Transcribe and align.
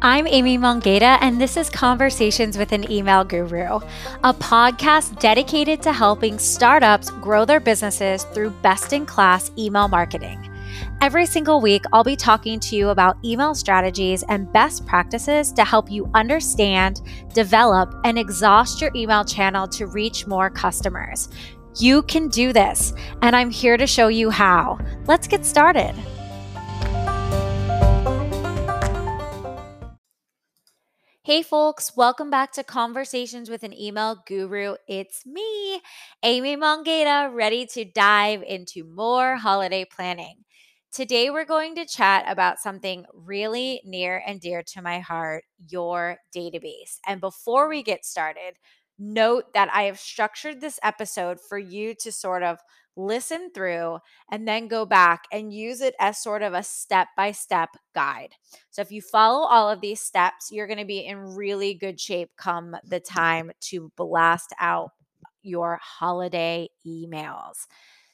I'm 0.00 0.28
Amy 0.28 0.58
Mongeta, 0.58 1.18
and 1.20 1.40
this 1.40 1.56
is 1.56 1.68
Conversations 1.68 2.56
with 2.56 2.70
an 2.70 2.88
Email 2.88 3.24
Guru, 3.24 3.80
a 4.22 4.32
podcast 4.32 5.18
dedicated 5.18 5.82
to 5.82 5.92
helping 5.92 6.38
startups 6.38 7.10
grow 7.10 7.44
their 7.44 7.58
businesses 7.58 8.22
through 8.22 8.50
best 8.62 8.92
in 8.92 9.04
class 9.06 9.50
email 9.58 9.88
marketing. 9.88 10.48
Every 11.00 11.26
single 11.26 11.60
week, 11.60 11.82
I'll 11.92 12.04
be 12.04 12.14
talking 12.14 12.60
to 12.60 12.76
you 12.76 12.90
about 12.90 13.16
email 13.24 13.56
strategies 13.56 14.22
and 14.28 14.52
best 14.52 14.86
practices 14.86 15.50
to 15.54 15.64
help 15.64 15.90
you 15.90 16.08
understand, 16.14 17.00
develop, 17.34 17.92
and 18.04 18.16
exhaust 18.20 18.80
your 18.80 18.92
email 18.94 19.24
channel 19.24 19.66
to 19.66 19.88
reach 19.88 20.28
more 20.28 20.48
customers. 20.48 21.28
You 21.80 22.02
can 22.02 22.28
do 22.28 22.52
this, 22.52 22.92
and 23.22 23.34
I'm 23.34 23.50
here 23.50 23.76
to 23.76 23.86
show 23.88 24.06
you 24.06 24.30
how. 24.30 24.78
Let's 25.06 25.26
get 25.26 25.44
started. 25.44 25.96
Hey, 31.28 31.42
folks, 31.42 31.94
welcome 31.94 32.30
back 32.30 32.52
to 32.52 32.64
Conversations 32.64 33.50
with 33.50 33.62
an 33.62 33.78
Email 33.78 34.22
Guru. 34.26 34.76
It's 34.88 35.26
me, 35.26 35.82
Amy 36.22 36.56
Mongeta, 36.56 37.30
ready 37.34 37.66
to 37.66 37.84
dive 37.84 38.42
into 38.42 38.82
more 38.84 39.36
holiday 39.36 39.84
planning. 39.84 40.46
Today, 40.90 41.28
we're 41.28 41.44
going 41.44 41.74
to 41.74 41.84
chat 41.84 42.24
about 42.26 42.60
something 42.60 43.04
really 43.12 43.82
near 43.84 44.22
and 44.26 44.40
dear 44.40 44.62
to 44.68 44.80
my 44.80 45.00
heart 45.00 45.44
your 45.68 46.16
database. 46.34 46.96
And 47.06 47.20
before 47.20 47.68
we 47.68 47.82
get 47.82 48.06
started, 48.06 48.54
note 48.98 49.52
that 49.52 49.68
I 49.70 49.82
have 49.82 49.98
structured 49.98 50.62
this 50.62 50.80
episode 50.82 51.40
for 51.46 51.58
you 51.58 51.94
to 51.96 52.10
sort 52.10 52.42
of 52.42 52.56
listen 52.98 53.50
through, 53.54 53.98
and 54.30 54.46
then 54.46 54.68
go 54.68 54.84
back 54.84 55.24
and 55.32 55.52
use 55.52 55.80
it 55.80 55.94
as 55.98 56.22
sort 56.22 56.42
of 56.42 56.52
a 56.52 56.62
step 56.62 57.08
by 57.16 57.32
step 57.32 57.70
guide. 57.94 58.34
So, 58.70 58.82
if 58.82 58.90
you 58.90 59.00
follow 59.00 59.46
all 59.46 59.70
of 59.70 59.80
these 59.80 60.00
steps, 60.00 60.50
you're 60.50 60.66
going 60.66 60.78
to 60.78 60.84
be 60.84 61.06
in 61.06 61.18
really 61.18 61.74
good 61.74 61.98
shape 61.98 62.30
come 62.36 62.76
the 62.84 63.00
time 63.00 63.50
to 63.60 63.90
blast 63.96 64.52
out 64.60 64.90
your 65.42 65.78
holiday 65.80 66.68
emails. 66.86 67.66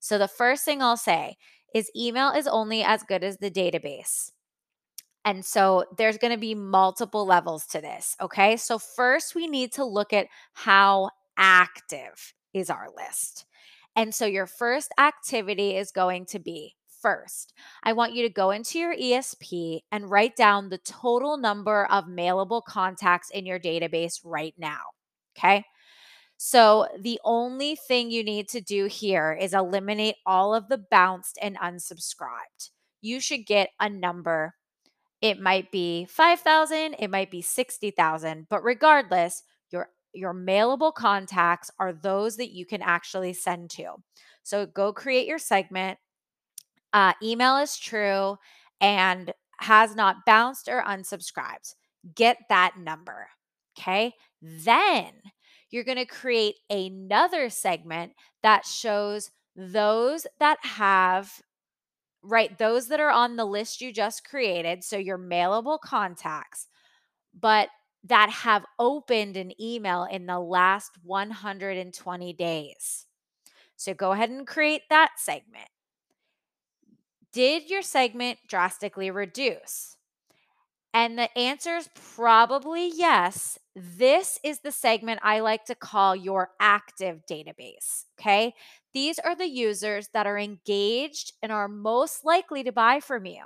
So, 0.00 0.18
the 0.18 0.28
first 0.28 0.64
thing 0.64 0.82
I'll 0.82 0.96
say 0.96 1.36
is 1.74 1.90
email 1.94 2.30
is 2.30 2.48
only 2.48 2.82
as 2.82 3.02
good 3.04 3.22
as 3.22 3.36
the 3.36 3.50
database. 3.50 4.32
And 5.24 5.44
so 5.44 5.84
there's 5.98 6.16
going 6.16 6.32
to 6.32 6.40
be 6.40 6.54
multiple 6.54 7.26
levels 7.26 7.66
to 7.66 7.80
this. 7.80 8.16
Okay. 8.20 8.56
So, 8.56 8.78
first, 8.78 9.34
we 9.34 9.46
need 9.46 9.72
to 9.72 9.84
look 9.84 10.12
at 10.12 10.28
how 10.54 11.10
active 11.36 12.34
is 12.54 12.70
our 12.70 12.88
list. 12.96 13.44
And 14.00 14.14
so 14.14 14.24
your 14.24 14.46
first 14.46 14.92
activity 14.96 15.76
is 15.76 15.92
going 15.92 16.24
to 16.30 16.38
be 16.38 16.74
first, 17.02 17.52
I 17.82 17.92
want 17.92 18.14
you 18.14 18.22
to 18.22 18.32
go 18.32 18.50
into 18.50 18.78
your 18.78 18.96
ESP 18.96 19.80
and 19.92 20.10
write 20.10 20.36
down 20.36 20.70
the 20.70 20.78
total 20.78 21.36
number 21.36 21.84
of 21.84 22.06
mailable 22.06 22.64
contacts 22.64 23.28
in 23.28 23.44
your 23.44 23.60
database 23.60 24.18
right 24.24 24.54
now. 24.56 24.80
Okay. 25.36 25.66
So 26.38 26.88
the 26.98 27.20
only 27.24 27.76
thing 27.76 28.10
you 28.10 28.24
need 28.24 28.48
to 28.48 28.62
do 28.62 28.86
here 28.86 29.36
is 29.38 29.52
eliminate 29.52 30.16
all 30.24 30.54
of 30.54 30.70
the 30.70 30.78
bounced 30.78 31.38
and 31.42 31.58
unsubscribed. 31.58 32.70
You 33.02 33.20
should 33.20 33.44
get 33.44 33.68
a 33.78 33.90
number. 33.90 34.54
It 35.20 35.38
might 35.38 35.70
be 35.70 36.06
5,000, 36.06 36.94
it 36.98 37.10
might 37.10 37.30
be 37.30 37.42
60,000, 37.42 38.46
but 38.48 38.64
regardless, 38.64 39.42
your 40.12 40.34
mailable 40.34 40.92
contacts 40.92 41.70
are 41.78 41.92
those 41.92 42.36
that 42.36 42.52
you 42.52 42.66
can 42.66 42.82
actually 42.82 43.32
send 43.32 43.70
to. 43.70 43.94
So 44.42 44.66
go 44.66 44.92
create 44.92 45.26
your 45.26 45.38
segment. 45.38 45.98
Uh, 46.92 47.12
email 47.22 47.56
is 47.56 47.76
true 47.76 48.36
and 48.80 49.32
has 49.58 49.94
not 49.94 50.24
bounced 50.26 50.68
or 50.68 50.82
unsubscribed. 50.82 51.74
Get 52.14 52.38
that 52.48 52.78
number. 52.78 53.28
Okay. 53.78 54.14
Then 54.42 55.12
you're 55.70 55.84
going 55.84 55.98
to 55.98 56.06
create 56.06 56.56
another 56.68 57.48
segment 57.50 58.12
that 58.42 58.66
shows 58.66 59.30
those 59.54 60.26
that 60.40 60.58
have, 60.62 61.30
right, 62.22 62.56
those 62.58 62.88
that 62.88 63.00
are 63.00 63.10
on 63.10 63.36
the 63.36 63.44
list 63.44 63.80
you 63.80 63.92
just 63.92 64.24
created. 64.24 64.82
So 64.82 64.96
your 64.96 65.18
mailable 65.18 65.78
contacts, 65.78 66.66
but 67.38 67.68
that 68.04 68.30
have 68.30 68.64
opened 68.78 69.36
an 69.36 69.52
email 69.60 70.04
in 70.04 70.26
the 70.26 70.40
last 70.40 70.92
120 71.04 72.32
days. 72.32 73.06
So 73.76 73.94
go 73.94 74.12
ahead 74.12 74.30
and 74.30 74.46
create 74.46 74.82
that 74.90 75.12
segment. 75.18 75.68
Did 77.32 77.70
your 77.70 77.82
segment 77.82 78.38
drastically 78.48 79.10
reduce? 79.10 79.96
And 80.92 81.16
the 81.16 81.36
answer 81.38 81.76
is 81.76 81.88
probably 81.94 82.90
yes. 82.92 83.58
This 83.76 84.40
is 84.42 84.60
the 84.60 84.72
segment 84.72 85.20
I 85.22 85.40
like 85.40 85.64
to 85.66 85.76
call 85.76 86.16
your 86.16 86.50
active 86.58 87.22
database. 87.30 88.06
Okay. 88.20 88.54
These 88.92 89.20
are 89.20 89.36
the 89.36 89.48
users 89.48 90.08
that 90.12 90.26
are 90.26 90.38
engaged 90.38 91.34
and 91.42 91.52
are 91.52 91.68
most 91.68 92.24
likely 92.24 92.64
to 92.64 92.72
buy 92.72 92.98
from 92.98 93.24
you. 93.24 93.44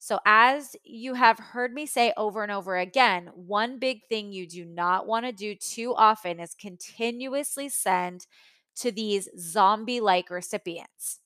So, 0.00 0.18
as 0.24 0.76
you 0.82 1.14
have 1.14 1.38
heard 1.38 1.74
me 1.74 1.86
say 1.86 2.12
over 2.16 2.42
and 2.42 2.50
over 2.50 2.76
again, 2.78 3.30
one 3.34 3.78
big 3.78 4.00
thing 4.08 4.32
you 4.32 4.46
do 4.48 4.64
not 4.64 5.06
want 5.06 5.26
to 5.26 5.32
do 5.32 5.54
too 5.54 5.94
often 5.94 6.40
is 6.40 6.54
continuously 6.54 7.68
send 7.68 8.26
to 8.76 8.90
these 8.90 9.28
zombie 9.38 10.00
like 10.00 10.30
recipients. 10.30 11.20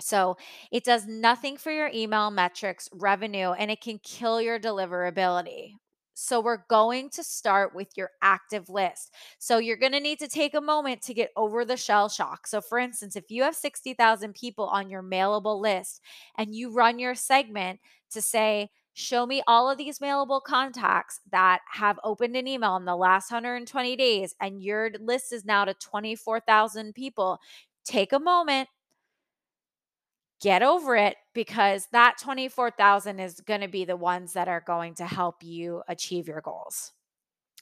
So, 0.00 0.36
it 0.72 0.84
does 0.84 1.06
nothing 1.06 1.56
for 1.58 1.72
your 1.72 1.90
email 1.94 2.30
metrics, 2.30 2.88
revenue, 2.92 3.52
and 3.52 3.70
it 3.70 3.80
can 3.80 3.98
kill 4.00 4.40
your 4.42 4.60
deliverability. 4.60 5.74
So, 6.14 6.40
we're 6.40 6.64
going 6.68 7.10
to 7.10 7.22
start 7.24 7.74
with 7.74 7.88
your 7.96 8.10
active 8.22 8.68
list. 8.70 9.12
So, 9.38 9.58
you're 9.58 9.76
going 9.76 9.92
to 9.92 10.00
need 10.00 10.18
to 10.20 10.28
take 10.28 10.54
a 10.54 10.60
moment 10.60 11.02
to 11.02 11.14
get 11.14 11.30
over 11.36 11.64
the 11.64 11.76
shell 11.76 12.08
shock. 12.08 12.46
So, 12.46 12.60
for 12.60 12.78
instance, 12.78 13.16
if 13.16 13.30
you 13.30 13.42
have 13.42 13.56
60,000 13.56 14.34
people 14.34 14.66
on 14.66 14.88
your 14.88 15.02
mailable 15.02 15.60
list 15.60 16.00
and 16.38 16.54
you 16.54 16.72
run 16.72 16.98
your 16.98 17.14
segment 17.14 17.80
to 18.10 18.22
say, 18.22 18.70
Show 18.96 19.26
me 19.26 19.42
all 19.48 19.68
of 19.68 19.76
these 19.76 19.98
mailable 19.98 20.40
contacts 20.40 21.20
that 21.32 21.62
have 21.68 21.98
opened 22.04 22.36
an 22.36 22.46
email 22.46 22.76
in 22.76 22.84
the 22.84 22.94
last 22.94 23.28
120 23.32 23.96
days, 23.96 24.36
and 24.40 24.62
your 24.62 24.90
list 25.00 25.32
is 25.32 25.44
now 25.44 25.64
to 25.64 25.74
24,000 25.74 26.94
people. 26.94 27.40
Take 27.84 28.12
a 28.12 28.20
moment, 28.20 28.68
get 30.40 30.62
over 30.62 30.96
it 30.96 31.16
because 31.34 31.88
that 31.92 32.16
24,000 32.20 33.20
is 33.20 33.40
going 33.40 33.60
to 33.60 33.68
be 33.68 33.84
the 33.84 33.96
ones 33.96 34.32
that 34.34 34.48
are 34.48 34.62
going 34.66 34.94
to 34.94 35.06
help 35.06 35.42
you 35.42 35.82
achieve 35.88 36.28
your 36.28 36.40
goals. 36.40 36.92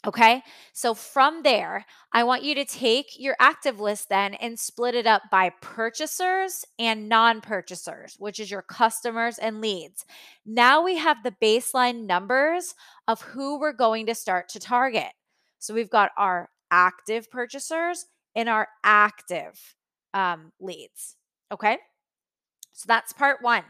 Okay. 0.04 0.42
So 0.72 0.94
from 0.94 1.44
there, 1.44 1.86
I 2.12 2.24
want 2.24 2.42
you 2.42 2.56
to 2.56 2.64
take 2.64 3.20
your 3.20 3.36
active 3.38 3.78
list 3.78 4.08
then 4.08 4.34
and 4.34 4.58
split 4.58 4.96
it 4.96 5.06
up 5.06 5.22
by 5.30 5.50
purchasers 5.60 6.64
and 6.76 7.08
non 7.08 7.40
purchasers, 7.40 8.16
which 8.18 8.40
is 8.40 8.50
your 8.50 8.62
customers 8.62 9.38
and 9.38 9.60
leads. 9.60 10.04
Now 10.44 10.82
we 10.82 10.96
have 10.96 11.18
the 11.22 11.34
baseline 11.40 12.06
numbers 12.06 12.74
of 13.06 13.20
who 13.22 13.60
we're 13.60 13.72
going 13.72 14.06
to 14.06 14.14
start 14.14 14.48
to 14.50 14.60
target. 14.60 15.12
So 15.60 15.72
we've 15.72 15.90
got 15.90 16.10
our 16.16 16.48
active 16.72 17.30
purchasers 17.30 18.06
and 18.34 18.48
our 18.48 18.66
active 18.82 19.76
um, 20.14 20.50
leads. 20.58 21.14
Okay. 21.52 21.78
So 22.72 22.84
that's 22.86 23.12
part 23.12 23.42
one. 23.42 23.64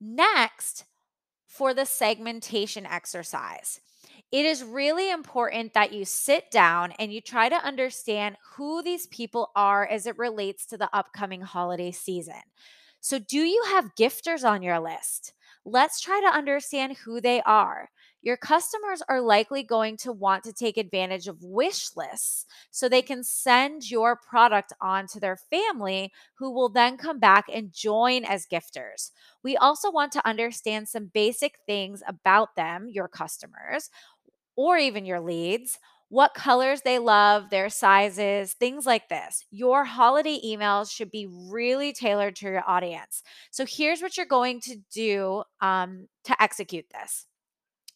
Next, 0.00 0.84
for 1.46 1.74
the 1.74 1.86
segmentation 1.86 2.86
exercise, 2.86 3.80
it 4.32 4.44
is 4.44 4.64
really 4.64 5.10
important 5.10 5.74
that 5.74 5.92
you 5.92 6.04
sit 6.04 6.50
down 6.50 6.92
and 6.98 7.12
you 7.12 7.20
try 7.20 7.48
to 7.48 7.56
understand 7.56 8.36
who 8.56 8.82
these 8.82 9.06
people 9.08 9.50
are 9.56 9.86
as 9.86 10.06
it 10.06 10.18
relates 10.18 10.66
to 10.66 10.76
the 10.78 10.90
upcoming 10.92 11.40
holiday 11.40 11.92
season. 11.92 12.42
So, 13.00 13.18
do 13.18 13.38
you 13.38 13.62
have 13.68 13.94
gifters 13.98 14.48
on 14.48 14.62
your 14.62 14.80
list? 14.80 15.34
Let's 15.64 16.00
try 16.00 16.20
to 16.20 16.36
understand 16.36 16.96
who 16.96 17.20
they 17.20 17.40
are. 17.42 17.90
Your 18.24 18.38
customers 18.38 19.02
are 19.06 19.20
likely 19.20 19.62
going 19.62 19.98
to 19.98 20.10
want 20.10 20.44
to 20.44 20.52
take 20.54 20.78
advantage 20.78 21.28
of 21.28 21.42
wish 21.42 21.94
lists 21.94 22.46
so 22.70 22.88
they 22.88 23.02
can 23.02 23.22
send 23.22 23.90
your 23.90 24.16
product 24.16 24.72
on 24.80 25.06
to 25.08 25.20
their 25.20 25.36
family, 25.36 26.10
who 26.38 26.50
will 26.50 26.70
then 26.70 26.96
come 26.96 27.18
back 27.20 27.44
and 27.52 27.70
join 27.70 28.24
as 28.24 28.46
gifters. 28.50 29.10
We 29.42 29.58
also 29.58 29.90
want 29.90 30.10
to 30.12 30.26
understand 30.26 30.88
some 30.88 31.10
basic 31.12 31.58
things 31.66 32.02
about 32.08 32.56
them, 32.56 32.88
your 32.90 33.08
customers, 33.08 33.90
or 34.56 34.78
even 34.78 35.04
your 35.04 35.20
leads 35.20 35.78
what 36.10 36.32
colors 36.32 36.82
they 36.82 37.00
love, 37.00 37.50
their 37.50 37.68
sizes, 37.68 38.52
things 38.52 38.86
like 38.86 39.08
this. 39.08 39.44
Your 39.50 39.84
holiday 39.84 40.38
emails 40.46 40.92
should 40.92 41.10
be 41.10 41.26
really 41.26 41.92
tailored 41.92 42.36
to 42.36 42.46
your 42.46 42.62
audience. 42.68 43.22
So, 43.50 43.64
here's 43.66 44.00
what 44.00 44.16
you're 44.16 44.24
going 44.24 44.60
to 44.60 44.76
do 44.92 45.42
um, 45.60 46.06
to 46.24 46.40
execute 46.40 46.84
this. 46.92 47.26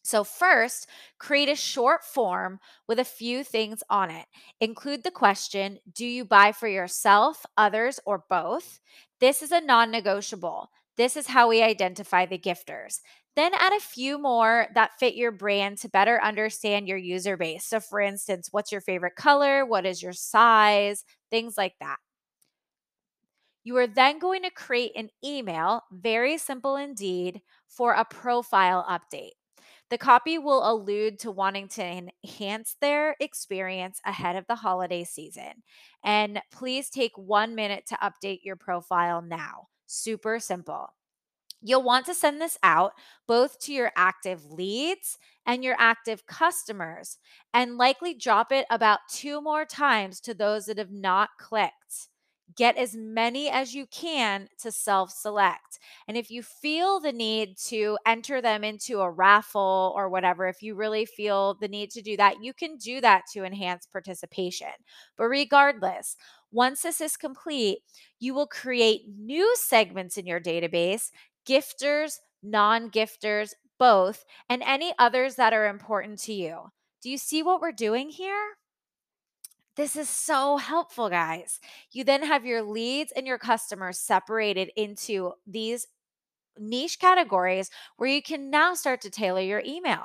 So, 0.08 0.24
first, 0.24 0.88
create 1.18 1.50
a 1.50 1.54
short 1.54 2.02
form 2.02 2.60
with 2.86 2.98
a 2.98 3.04
few 3.04 3.44
things 3.44 3.82
on 3.90 4.10
it. 4.10 4.24
Include 4.58 5.04
the 5.04 5.10
question 5.10 5.78
Do 5.92 6.06
you 6.06 6.24
buy 6.24 6.52
for 6.52 6.66
yourself, 6.66 7.44
others, 7.58 8.00
or 8.06 8.24
both? 8.30 8.80
This 9.20 9.42
is 9.42 9.52
a 9.52 9.60
non 9.60 9.90
negotiable. 9.90 10.70
This 10.96 11.14
is 11.14 11.26
how 11.26 11.48
we 11.48 11.62
identify 11.62 12.24
the 12.24 12.38
gifters. 12.38 13.00
Then 13.36 13.52
add 13.54 13.74
a 13.74 13.80
few 13.80 14.18
more 14.18 14.68
that 14.74 14.98
fit 14.98 15.14
your 15.14 15.30
brand 15.30 15.76
to 15.78 15.88
better 15.90 16.20
understand 16.22 16.88
your 16.88 16.96
user 16.98 17.36
base. 17.36 17.66
So, 17.66 17.78
for 17.78 18.00
instance, 18.00 18.48
what's 18.50 18.72
your 18.72 18.80
favorite 18.80 19.14
color? 19.16 19.66
What 19.66 19.84
is 19.84 20.02
your 20.02 20.14
size? 20.14 21.04
Things 21.30 21.58
like 21.58 21.74
that. 21.80 21.98
You 23.62 23.76
are 23.76 23.86
then 23.86 24.18
going 24.18 24.42
to 24.42 24.50
create 24.50 24.92
an 24.96 25.10
email, 25.24 25.84
very 25.92 26.38
simple 26.38 26.74
indeed, 26.76 27.40
for 27.68 27.92
a 27.92 28.04
profile 28.04 28.84
update. 28.88 29.37
The 29.90 29.98
copy 29.98 30.36
will 30.36 30.70
allude 30.70 31.18
to 31.20 31.30
wanting 31.30 31.68
to 31.68 31.82
enhance 32.24 32.76
their 32.80 33.16
experience 33.20 34.00
ahead 34.04 34.36
of 34.36 34.46
the 34.46 34.56
holiday 34.56 35.04
season. 35.04 35.62
And 36.04 36.42
please 36.52 36.90
take 36.90 37.16
one 37.16 37.54
minute 37.54 37.86
to 37.88 37.96
update 37.96 38.40
your 38.42 38.56
profile 38.56 39.22
now. 39.22 39.68
Super 39.86 40.38
simple. 40.38 40.88
You'll 41.62 41.82
want 41.82 42.06
to 42.06 42.14
send 42.14 42.40
this 42.40 42.58
out 42.62 42.92
both 43.26 43.58
to 43.60 43.72
your 43.72 43.90
active 43.96 44.44
leads 44.52 45.18
and 45.44 45.64
your 45.64 45.74
active 45.78 46.26
customers, 46.26 47.18
and 47.54 47.78
likely 47.78 48.14
drop 48.14 48.52
it 48.52 48.66
about 48.70 49.00
two 49.10 49.40
more 49.40 49.64
times 49.64 50.20
to 50.20 50.34
those 50.34 50.66
that 50.66 50.78
have 50.78 50.92
not 50.92 51.30
clicked. 51.40 52.08
Get 52.58 52.76
as 52.76 52.94
many 52.96 53.48
as 53.48 53.74
you 53.74 53.86
can 53.86 54.48
to 54.62 54.72
self 54.72 55.12
select. 55.12 55.78
And 56.08 56.16
if 56.16 56.30
you 56.30 56.42
feel 56.42 56.98
the 57.00 57.12
need 57.12 57.56
to 57.68 57.96
enter 58.04 58.42
them 58.42 58.64
into 58.64 59.00
a 59.00 59.10
raffle 59.10 59.92
or 59.96 60.08
whatever, 60.10 60.48
if 60.48 60.60
you 60.62 60.74
really 60.74 61.06
feel 61.06 61.54
the 61.54 61.68
need 61.68 61.90
to 61.92 62.02
do 62.02 62.16
that, 62.16 62.42
you 62.42 62.52
can 62.52 62.76
do 62.76 63.00
that 63.00 63.22
to 63.32 63.44
enhance 63.44 63.86
participation. 63.86 64.68
But 65.16 65.26
regardless, 65.28 66.16
once 66.50 66.82
this 66.82 67.00
is 67.00 67.16
complete, 67.16 67.78
you 68.18 68.34
will 68.34 68.48
create 68.48 69.02
new 69.16 69.54
segments 69.56 70.18
in 70.18 70.26
your 70.26 70.40
database 70.40 71.10
gifters, 71.48 72.18
non 72.42 72.90
gifters, 72.90 73.54
both, 73.78 74.24
and 74.50 74.62
any 74.64 74.92
others 74.98 75.36
that 75.36 75.52
are 75.52 75.66
important 75.68 76.18
to 76.20 76.32
you. 76.32 76.72
Do 77.02 77.10
you 77.10 77.18
see 77.18 77.42
what 77.42 77.60
we're 77.60 77.72
doing 77.72 78.10
here? 78.10 78.56
This 79.78 79.94
is 79.94 80.08
so 80.08 80.56
helpful, 80.56 81.08
guys. 81.08 81.60
You 81.92 82.02
then 82.02 82.24
have 82.24 82.44
your 82.44 82.62
leads 82.62 83.12
and 83.12 83.28
your 83.28 83.38
customers 83.38 84.00
separated 84.00 84.72
into 84.76 85.34
these 85.46 85.86
niche 86.58 86.98
categories 86.98 87.70
where 87.96 88.10
you 88.10 88.20
can 88.20 88.50
now 88.50 88.74
start 88.74 89.00
to 89.02 89.10
tailor 89.10 89.40
your 89.40 89.62
email. 89.64 90.04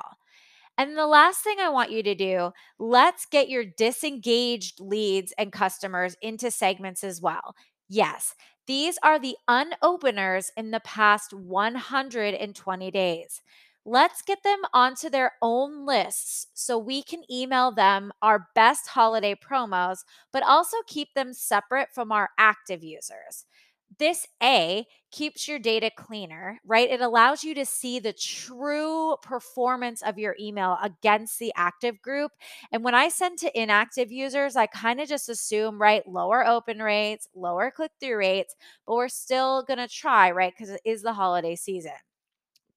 And 0.78 0.96
the 0.96 1.08
last 1.08 1.40
thing 1.42 1.58
I 1.60 1.70
want 1.70 1.90
you 1.90 2.04
to 2.04 2.14
do, 2.14 2.52
let's 2.78 3.26
get 3.26 3.48
your 3.48 3.64
disengaged 3.64 4.80
leads 4.80 5.32
and 5.38 5.52
customers 5.52 6.16
into 6.22 6.52
segments 6.52 7.02
as 7.02 7.20
well. 7.20 7.56
Yes, 7.88 8.36
these 8.68 8.96
are 9.02 9.18
the 9.18 9.36
unopeners 9.50 10.50
in 10.56 10.70
the 10.70 10.80
past 10.80 11.34
120 11.34 12.92
days. 12.92 13.42
Let's 13.86 14.22
get 14.22 14.42
them 14.42 14.60
onto 14.72 15.10
their 15.10 15.32
own 15.42 15.84
lists 15.84 16.46
so 16.54 16.78
we 16.78 17.02
can 17.02 17.22
email 17.30 17.70
them 17.70 18.12
our 18.22 18.48
best 18.54 18.88
holiday 18.88 19.34
promos, 19.34 20.04
but 20.32 20.42
also 20.42 20.78
keep 20.86 21.12
them 21.14 21.34
separate 21.34 21.88
from 21.92 22.10
our 22.10 22.30
active 22.38 22.82
users. 22.82 23.44
This 23.98 24.26
A 24.42 24.86
keeps 25.12 25.46
your 25.46 25.58
data 25.58 25.90
cleaner, 25.94 26.58
right? 26.66 26.90
It 26.90 27.00
allows 27.02 27.44
you 27.44 27.54
to 27.54 27.64
see 27.66 27.98
the 28.00 28.12
true 28.14 29.16
performance 29.22 30.02
of 30.02 30.18
your 30.18 30.34
email 30.40 30.78
against 30.82 31.38
the 31.38 31.52
active 31.54 32.00
group. 32.02 32.32
And 32.72 32.82
when 32.82 32.94
I 32.94 33.08
send 33.08 33.38
to 33.40 33.60
inactive 33.60 34.10
users, 34.10 34.56
I 34.56 34.66
kind 34.66 35.00
of 35.00 35.08
just 35.08 35.28
assume, 35.28 35.80
right, 35.80 36.06
lower 36.08 36.44
open 36.44 36.80
rates, 36.82 37.28
lower 37.34 37.70
click 37.70 37.92
through 38.00 38.16
rates, 38.16 38.56
but 38.86 38.96
we're 38.96 39.08
still 39.08 39.62
going 39.62 39.78
to 39.78 39.88
try, 39.88 40.30
right? 40.32 40.52
Because 40.56 40.70
it 40.70 40.80
is 40.84 41.02
the 41.02 41.12
holiday 41.12 41.54
season. 41.54 41.92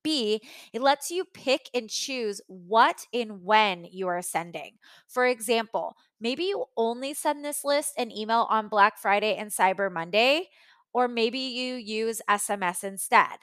B, 0.08 0.42
it 0.72 0.82
lets 0.82 1.12
you 1.12 1.26
pick 1.26 1.70
and 1.74 1.90
choose 1.90 2.40
what 2.48 3.06
and 3.14 3.44
when 3.44 3.84
you 3.92 4.08
are 4.08 4.22
sending. 4.22 4.76
For 5.06 5.28
example, 5.28 5.98
maybe 6.22 6.46
you 6.46 6.64
only 6.78 7.14
send 7.14 7.44
this 7.44 7.66
list 7.66 7.92
an 7.98 8.10
email 8.10 8.48
on 8.50 8.70
Black 8.70 8.98
Friday 8.98 9.36
and 9.36 9.52
Cyber 9.52 9.92
Monday, 9.92 10.48
or 10.94 11.10
maybe 11.10 11.40
you 11.40 11.76
use 11.76 12.22
SMS 12.30 12.86
instead. 12.86 13.38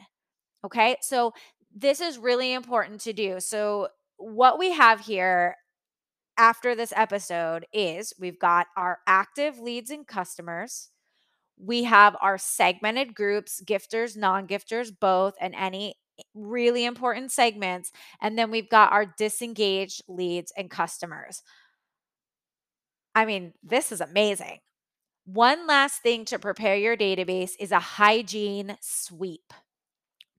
Okay, 0.64 0.96
so 1.02 1.34
this 1.76 2.00
is 2.00 2.16
really 2.16 2.55
important 2.55 3.02
to 3.02 3.12
do. 3.12 3.40
So, 3.40 3.88
what 4.17 4.58
we 4.58 4.72
have 4.72 5.00
here 5.00 5.56
after 6.38 6.75
this 6.75 6.94
episode 6.96 7.67
is 7.75 8.14
we've 8.19 8.38
got 8.38 8.69
our 8.75 9.00
active 9.06 9.58
leads 9.58 9.90
and 9.90 10.06
customers. 10.06 10.88
We 11.58 11.84
have 11.84 12.17
our 12.22 12.38
segmented 12.38 13.14
groups, 13.14 13.62
gifters, 13.64 14.17
non 14.17 14.46
gifters, 14.46 14.90
both, 14.99 15.34
and 15.40 15.55
any 15.55 15.96
really 16.34 16.84
important 16.84 17.32
segments. 17.32 17.93
And 18.20 18.38
then 18.38 18.50
we've 18.50 18.69
got 18.69 18.93
our 18.93 19.06
disengaged 19.06 20.02
leads 20.08 20.52
and 20.56 20.70
customers. 20.70 21.43
I 23.14 23.25
mean, 23.25 23.52
this 23.62 23.93
is 23.93 24.00
amazing. 24.00 24.58
One 25.25 25.66
last 25.66 26.02
thing 26.02 26.25
to 26.26 26.38
prepare 26.38 26.76
your 26.76 26.96
database 26.96 27.52
is 27.58 27.72
a 27.72 27.78
hygiene 27.78 28.76
sweep. 28.81 29.52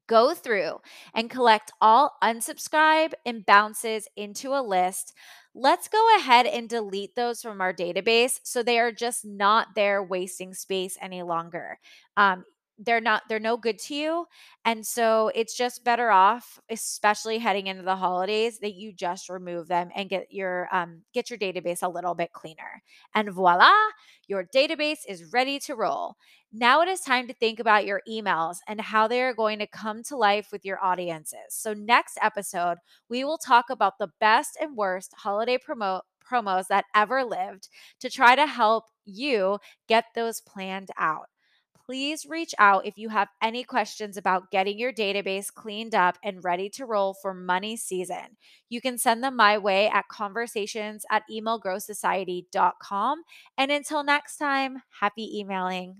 Go 0.07 0.35
through 0.35 0.81
and 1.15 1.31
collect 1.31 1.71
all 1.81 2.11
unsubscribe 2.23 3.13
and 3.25 3.45
bounces 3.45 4.07
into 4.15 4.53
a 4.53 4.61
list. 4.61 5.13
Let's 5.55 5.87
go 5.87 6.17
ahead 6.17 6.45
and 6.45 6.69
delete 6.69 7.15
those 7.15 7.41
from 7.41 7.59
our 7.61 7.73
database 7.73 8.39
so 8.43 8.61
they 8.61 8.77
are 8.77 8.91
just 8.91 9.25
not 9.25 9.69
there 9.73 10.03
wasting 10.03 10.53
space 10.53 10.97
any 11.01 11.23
longer. 11.23 11.79
Um, 12.17 12.43
they're 12.79 13.01
not 13.01 13.21
they're 13.29 13.39
no 13.39 13.55
good 13.55 13.79
to 13.79 13.95
you 13.95 14.25
and 14.65 14.85
so 14.85 15.31
it's 15.33 15.55
just 15.55 15.83
better 15.83 16.11
off 16.11 16.59
especially 16.69 17.37
heading 17.37 17.67
into 17.67 17.83
the 17.83 17.95
holidays 17.95 18.59
that 18.59 18.73
you 18.73 18.91
just 18.91 19.29
remove 19.29 19.67
them 19.67 19.89
and 19.95 20.09
get 20.09 20.25
your 20.29 20.67
um 20.73 21.01
get 21.13 21.29
your 21.29 21.39
database 21.39 21.83
a 21.83 21.89
little 21.89 22.13
bit 22.13 22.33
cleaner 22.33 22.81
and 23.13 23.31
voila 23.31 23.71
your 24.27 24.43
database 24.43 24.99
is 25.07 25.31
ready 25.33 25.59
to 25.59 25.75
roll. 25.75 26.15
Now 26.51 26.81
it 26.81 26.87
is 26.87 27.01
time 27.01 27.27
to 27.27 27.33
think 27.33 27.59
about 27.59 27.85
your 27.85 28.01
emails 28.09 28.57
and 28.67 28.79
how 28.79 29.07
they 29.07 29.21
are 29.21 29.33
going 29.33 29.59
to 29.59 29.67
come 29.67 30.03
to 30.03 30.17
life 30.17 30.47
with 30.51 30.65
your 30.65 30.83
audiences. 30.83 31.39
So 31.49 31.73
next 31.73 32.17
episode 32.21 32.77
we 33.09 33.23
will 33.23 33.37
talk 33.37 33.69
about 33.69 33.97
the 33.99 34.09
best 34.19 34.57
and 34.59 34.75
worst 34.75 35.13
holiday 35.17 35.57
promote 35.57 36.03
promos 36.27 36.67
that 36.67 36.85
ever 36.95 37.23
lived 37.23 37.69
to 37.99 38.09
try 38.09 38.35
to 38.35 38.47
help 38.47 38.85
you 39.05 39.59
get 39.87 40.05
those 40.15 40.41
planned 40.41 40.89
out 40.97 41.27
please 41.85 42.25
reach 42.25 42.53
out 42.57 42.85
if 42.85 42.97
you 42.97 43.09
have 43.09 43.27
any 43.41 43.63
questions 43.63 44.17
about 44.17 44.51
getting 44.51 44.79
your 44.79 44.91
database 44.91 45.53
cleaned 45.53 45.93
up 45.93 46.17
and 46.23 46.43
ready 46.43 46.69
to 46.69 46.85
roll 46.85 47.13
for 47.13 47.33
money 47.33 47.77
season. 47.77 48.37
You 48.69 48.81
can 48.81 48.97
send 48.97 49.23
them 49.23 49.35
my 49.35 49.57
way 49.57 49.87
at 49.89 50.07
conversations 50.07 51.05
at 51.11 51.23
emailgrowsociety.com. 51.31 53.23
And 53.57 53.71
until 53.71 54.03
next 54.03 54.37
time, 54.37 54.81
happy 54.99 55.39
emailing. 55.39 55.97